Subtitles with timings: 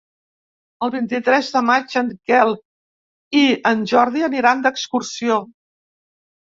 [0.87, 2.55] El vint-i-tres de maig en Quel
[3.43, 5.41] i en Jordi aniran d'excursió.